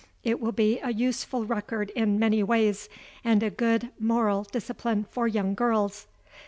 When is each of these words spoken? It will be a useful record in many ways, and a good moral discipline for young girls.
It 0.23 0.39
will 0.41 0.51
be 0.51 0.79
a 0.79 0.89
useful 0.91 1.45
record 1.45 1.91
in 1.91 2.17
many 2.17 2.41
ways, 2.41 2.89
and 3.23 3.43
a 3.43 3.51
good 3.51 3.91
moral 3.99 4.45
discipline 4.45 5.05
for 5.11 5.27
young 5.27 5.53
girls. 5.53 6.07